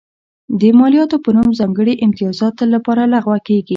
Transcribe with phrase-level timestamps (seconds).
[0.59, 3.69] د مالیاتو په نوم ځانګړي امتیازات تل لپاره لغوه کېږي.